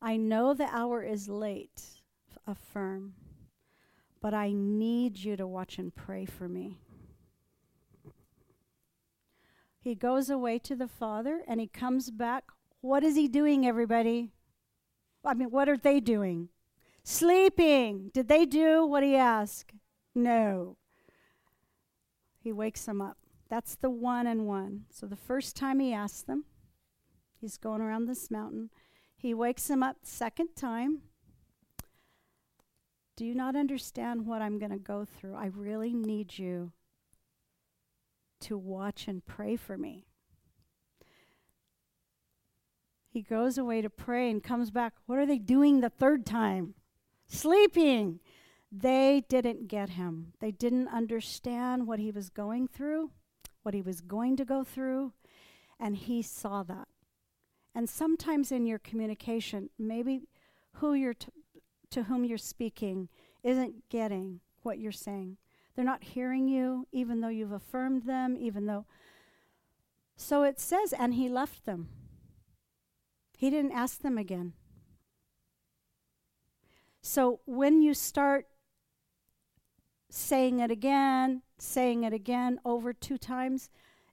[0.00, 1.82] I know the hour is late,
[2.46, 3.14] affirm,
[4.20, 6.78] but I need you to watch and pray for me.
[9.80, 12.44] He goes away to the Father and he comes back.
[12.80, 14.30] What is he doing, everybody?
[15.24, 16.48] I mean, what are they doing?
[17.02, 18.10] Sleeping.
[18.14, 19.72] Did they do what he asked?
[20.14, 20.76] No.
[22.38, 23.18] He wakes them up.
[23.52, 24.84] That's the one and one.
[24.88, 26.46] So the first time he asks them,
[27.38, 28.70] he's going around this mountain.
[29.14, 31.02] He wakes them up second time.
[33.14, 35.34] Do you not understand what I'm going to go through?
[35.34, 36.72] I really need you
[38.40, 40.06] to watch and pray for me.
[43.10, 44.94] He goes away to pray and comes back.
[45.04, 46.72] What are they doing the third time?
[47.26, 48.20] Sleeping.
[48.72, 50.32] They didn't get him.
[50.40, 53.10] They didn't understand what he was going through,
[53.62, 55.12] what he was going to go through,
[55.78, 56.88] and he saw that.
[57.74, 60.28] And sometimes in your communication, maybe
[60.74, 61.30] who you're t-
[61.90, 63.08] to whom you're speaking
[63.42, 65.36] isn't getting what you're saying.
[65.74, 68.86] They're not hearing you, even though you've affirmed them, even though.
[70.16, 71.88] So it says, and he left them.
[73.36, 74.52] He didn't ask them again.
[77.00, 78.46] So when you start
[80.08, 83.70] saying it again, saying it again over two times,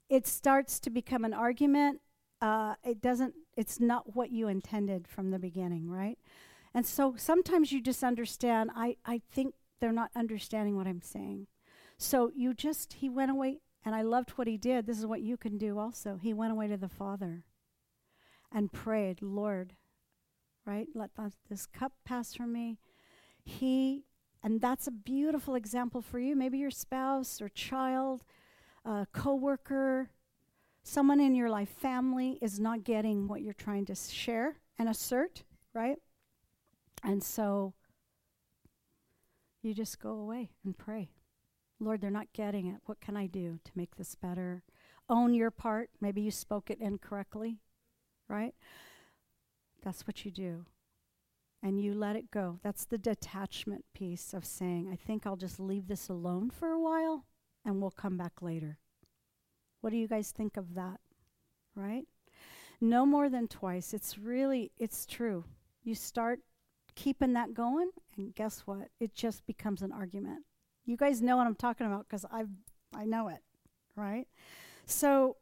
[0.10, 2.02] it starts to become an argument.
[2.42, 6.18] Uh, it doesn't, it's not what you intended from the beginning, right?
[6.74, 11.48] And so sometimes you just understand, I, I think they're not understanding what I'm saying.
[11.98, 14.86] So you just, he went away, and I loved what he did.
[14.86, 16.20] This is what you can do also.
[16.22, 17.44] He went away to the Father
[18.52, 19.74] and prayed, Lord,
[20.66, 20.88] right?
[20.94, 21.12] Let
[21.50, 22.78] this cup pass from me.
[23.44, 24.06] He,
[24.44, 26.36] and that's a beautiful example for you.
[26.36, 28.24] Maybe your spouse or child,
[28.86, 30.10] uh, coworker,
[30.84, 35.44] someone in your life, family is not getting what you're trying to share and assert,
[35.74, 35.98] right?
[37.04, 37.74] And so
[39.62, 41.10] you just go away and pray.
[41.80, 42.82] Lord, they're not getting it.
[42.86, 44.64] What can I do to make this better?
[45.10, 45.90] Own your part.
[46.02, 47.58] Maybe you spoke it incorrectly,
[48.28, 48.54] right?
[49.82, 50.66] That's what you do.
[51.62, 52.60] And you let it go.
[52.64, 56.80] That's the detachment piece of saying, I think I'll just leave this alone for a
[56.80, 57.26] while
[57.66, 58.78] and we'll come back later.
[59.82, 61.00] What do you guys think of that?
[61.76, 62.06] Right?
[62.82, 63.94] No more than twice.
[63.94, 65.44] It's really, it's true.
[65.84, 66.40] You start
[66.96, 68.90] keeping that going, and guess what?
[69.00, 70.44] It just becomes an argument.
[70.86, 72.46] You guys know what I'm talking about because I
[72.96, 73.44] I know it,
[73.96, 74.28] right?
[74.86, 75.38] So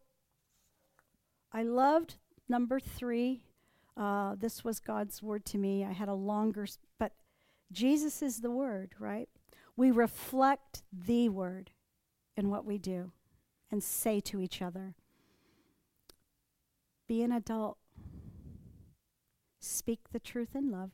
[1.52, 2.16] I loved
[2.50, 3.44] number three.
[3.98, 5.84] Uh, this was God's word to me.
[5.84, 6.68] I had a longer,
[7.00, 7.14] but
[7.72, 9.28] Jesus is the word, right?
[9.76, 11.72] We reflect the word
[12.36, 13.12] in what we do
[13.72, 14.96] and say to each other.
[17.08, 17.78] Be an adult.
[19.60, 20.92] Speak the truth in love.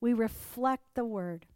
[0.00, 1.46] We reflect the word.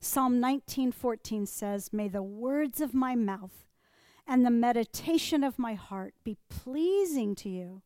[0.00, 3.66] Psalm 19:14 says, "May the words of my mouth
[4.26, 7.82] and the meditation of my heart be pleasing to you,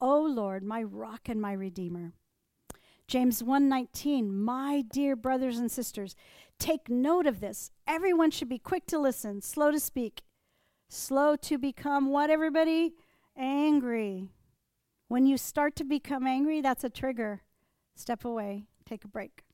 [0.00, 2.12] O Lord, my rock and my redeemer."
[3.06, 6.14] James 1:19, "My dear brothers and sisters,
[6.58, 7.70] take note of this.
[7.86, 10.22] Everyone should be quick to listen, slow to speak,
[10.88, 12.94] slow to become what everybody
[13.38, 14.28] angry.
[15.06, 17.42] When you start to become angry, that's a trigger.
[17.96, 19.44] Step away, take a break.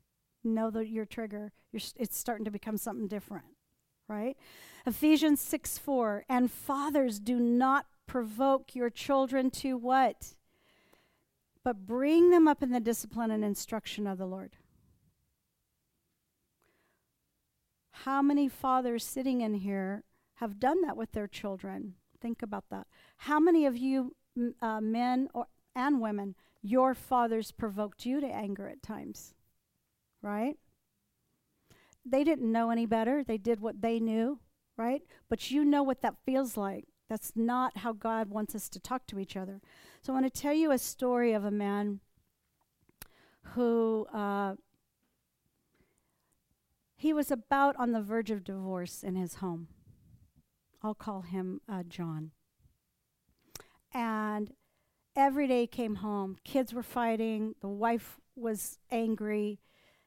[0.46, 1.52] know that your trigger.
[1.72, 3.46] You're, it's starting to become something different,
[4.08, 4.36] right?
[4.84, 6.24] Ephesians 6 4.
[6.28, 10.34] And fathers, do not provoke your children to what?
[11.62, 14.56] But bring them up in the discipline and instruction of the Lord.
[17.90, 21.94] How many fathers sitting in here have done that with their children?
[22.20, 22.86] Think about that.
[23.18, 24.14] How many of you,
[24.60, 29.32] uh, men or, and women, your fathers provoked you to anger at times?
[30.22, 30.56] Right?
[32.04, 33.24] They didn't know any better.
[33.24, 34.40] They did what they knew,
[34.76, 35.02] right?
[35.28, 36.86] But you know what that feels like.
[37.08, 39.60] That's not how God wants us to talk to each other.
[40.02, 42.00] So I want to tell you a story of a man
[43.54, 44.54] who uh,
[46.96, 49.68] he was about on the verge of divorce in his home.
[50.82, 52.30] I'll call him uh, John.
[53.92, 54.50] And
[55.14, 59.60] every day came home, kids were fighting, the wife was angry.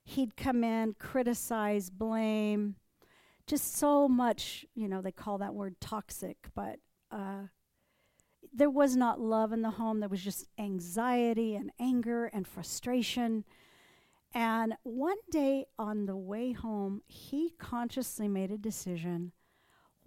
[0.04, 2.76] He'd come in, criticize, blame,
[3.46, 6.80] just so much, you know, they call that word toxic, but
[7.12, 7.48] uh,
[8.54, 10.00] there was not love in the home.
[10.00, 13.44] There was just anxiety and anger and frustration.
[14.34, 19.32] And one day on the way home, he consciously made a decision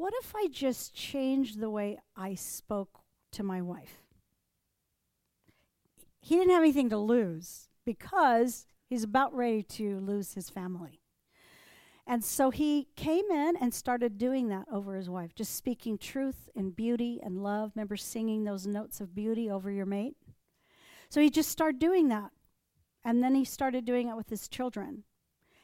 [0.01, 3.01] what if I just changed the way I spoke
[3.33, 4.01] to my wife?
[6.19, 11.00] He didn't have anything to lose because he's about ready to lose his family.
[12.11, 16.49] And so he came in and started doing that over his wife, just speaking truth
[16.57, 17.71] and beauty and love.
[17.77, 20.17] Remember singing those notes of beauty over your mate?
[21.09, 22.33] So he just started doing that.
[23.05, 25.05] And then he started doing it with his children.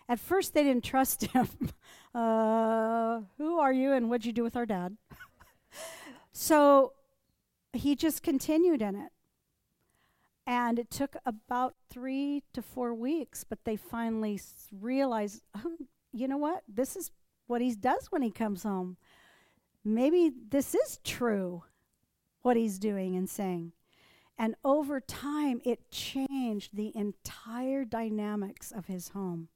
[0.09, 1.49] At first, they didn't trust him.
[2.14, 4.97] uh, who are you and what'd you do with our dad?
[6.32, 6.92] so
[7.72, 9.11] he just continued in it.
[10.47, 15.76] And it took about three to four weeks, but they finally s- realized, oh,
[16.17, 16.62] you know what?
[16.67, 17.11] This is
[17.47, 18.97] what he does when he comes home.
[19.85, 21.64] Maybe this is true,
[22.43, 23.73] what he's doing and saying.
[24.39, 29.49] And over time, it changed the entire dynamics of his home.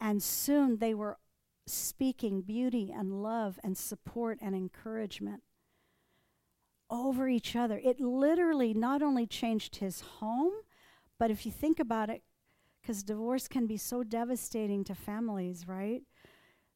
[0.00, 1.18] And soon they were
[1.66, 5.42] speaking beauty and love and support and encouragement
[6.90, 7.80] over each other.
[7.84, 10.52] It literally not only changed his home,
[11.18, 12.22] but if you think about it,
[12.80, 16.02] because divorce can be so devastating to families, right?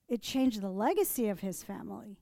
[0.08, 2.18] It changed the legacy of his family.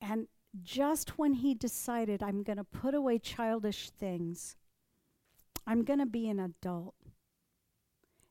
[0.00, 0.28] And
[0.62, 4.56] just when he decided, I'm going to put away childish things,
[5.66, 6.94] I'm going to be an adult,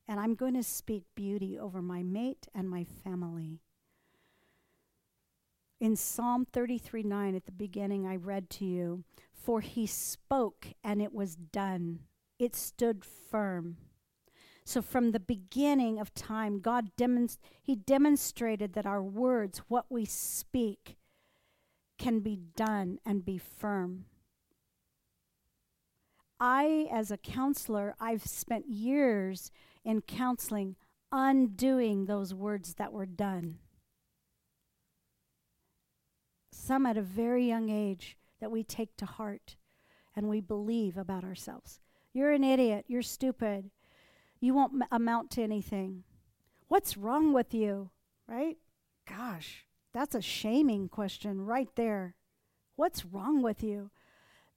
[0.07, 3.59] and I'm going to speak beauty over my mate and my family.
[5.79, 11.01] In Psalm 33 9, at the beginning, I read to you, For he spoke and
[11.01, 11.99] it was done,
[12.39, 13.77] it stood firm.
[14.67, 20.03] So from the beginning of time, God demonst- he demonstrated that our words, what we
[20.03, 20.97] speak,
[21.97, 24.07] can be done and be firm.
[26.37, 29.51] I, as a counselor, I've spent years
[29.85, 30.75] in counseling
[31.13, 33.59] undoing those words that were done.
[36.51, 39.55] Some at a very young age that we take to heart
[40.13, 41.79] and we believe about ourselves.
[42.11, 42.83] You're an idiot.
[42.89, 43.71] You're stupid.
[44.39, 46.03] You won't amount to anything.
[46.67, 47.91] What's wrong with you?
[48.27, 48.57] Right?
[49.07, 52.15] Gosh, that's a shaming question right there.
[52.75, 53.89] What's wrong with you?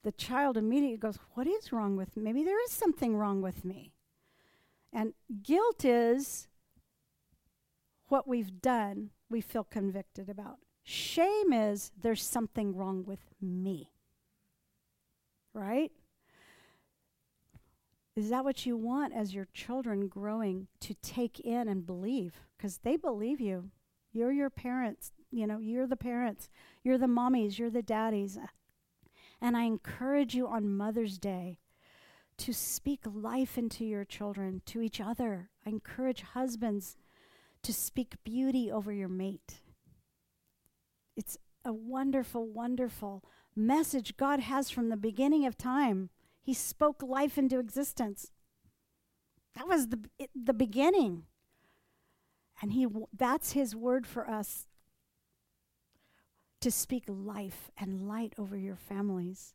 [0.03, 2.23] The child immediately goes, What is wrong with me?
[2.23, 3.93] Maybe there is something wrong with me.
[4.93, 6.49] And guilt is
[8.09, 10.59] what we've done, we feel convicted about.
[10.83, 13.91] Shame is there's something wrong with me.
[15.55, 15.93] Right?
[18.17, 22.41] Is that what you want as your children growing to take in and believe?
[22.57, 23.71] Because they believe you.
[24.13, 25.13] You're your parents.
[25.31, 26.49] You know, you're the parents.
[26.83, 27.59] You're the mommies.
[27.59, 28.39] You're the daddies.
[29.41, 31.59] And I encourage you on Mother's Day
[32.39, 35.51] to speak life into your children, to each other.
[35.65, 36.97] I encourage husbands
[37.63, 39.61] to speak beauty over your mate.
[41.17, 43.23] It's a wonderful, wonderful
[43.55, 46.09] message God has from the beginning of time.
[46.43, 48.31] He spoke life into existence.
[49.55, 51.25] That was the, it, the beginning.
[52.63, 52.87] And he,
[53.17, 54.67] that's his word for us
[56.61, 59.55] to speak life and light over your families.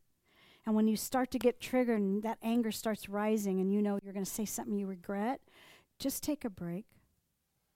[0.64, 3.98] And when you start to get triggered and that anger starts rising and you know
[4.02, 5.40] you're going to say something you regret,
[5.98, 6.86] just take a break.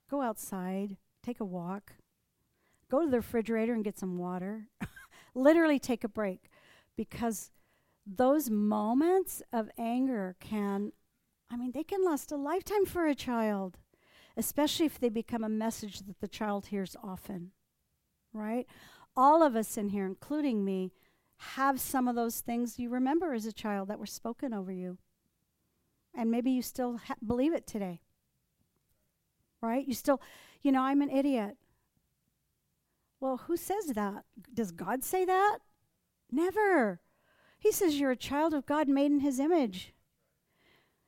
[0.09, 1.93] Go outside, take a walk,
[2.89, 4.67] go to the refrigerator and get some water.
[5.33, 6.49] Literally take a break
[6.97, 7.49] because
[8.05, 10.91] those moments of anger can
[11.51, 13.77] I mean, they can last a lifetime for a child,
[14.37, 17.51] especially if they become a message that the child hears often,
[18.31, 18.65] right?
[19.17, 20.93] All of us in here, including me,
[21.37, 24.97] have some of those things you remember as a child that were spoken over you.
[26.15, 28.01] And maybe you still ha- believe it today.
[29.61, 29.85] Right?
[29.85, 30.21] You still,
[30.61, 31.57] you know, I'm an idiot.
[33.19, 34.23] Well, who says that?
[34.53, 35.59] Does God say that?
[36.31, 37.01] Never.
[37.61, 39.93] He says you're a child of God made in his image.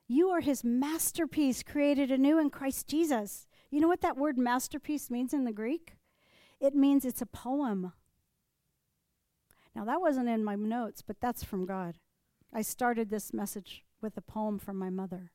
[0.07, 3.47] You are his masterpiece, created anew in Christ Jesus.
[3.71, 5.95] You know what that word masterpiece means in the Greek?
[6.59, 7.93] It means it's a poem.
[9.75, 11.97] Now, that wasn't in my notes, but that's from God.
[12.53, 15.31] I started this message with a poem from my mother.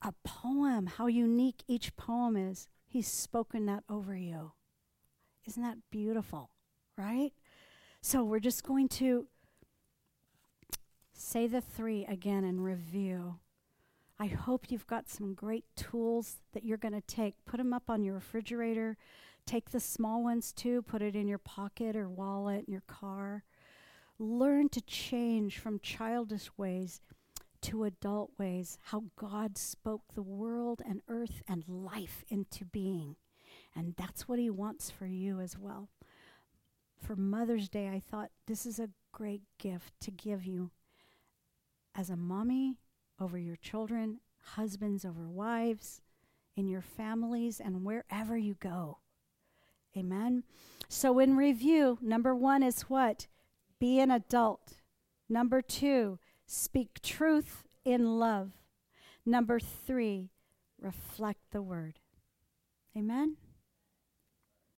[0.00, 2.68] A poem, how unique each poem is.
[2.86, 4.52] He's spoken that over you.
[5.44, 6.50] Isn't that beautiful?
[6.96, 7.32] Right?
[8.00, 9.26] So we're just going to
[11.18, 13.36] say the three again and review.
[14.20, 17.34] I hope you've got some great tools that you're going to take.
[17.44, 18.96] Put them up on your refrigerator.
[19.46, 23.44] Take the small ones too, put it in your pocket or wallet in your car.
[24.18, 27.00] Learn to change from childish ways
[27.60, 33.16] to adult ways, how God spoke the world and earth and life into being.
[33.74, 35.88] And that's what He wants for you as well.
[37.00, 40.70] For Mother's Day, I thought this is a great gift to give you
[41.98, 42.76] as a mommy
[43.20, 44.20] over your children,
[44.54, 46.00] husbands over wives,
[46.56, 48.98] in your families, and wherever you go.
[49.96, 50.44] Amen.
[50.88, 53.26] So, in review, number one is what?
[53.80, 54.74] Be an adult.
[55.28, 58.52] Number two, speak truth in love.
[59.26, 60.30] Number three,
[60.80, 61.98] reflect the word.
[62.96, 63.36] Amen.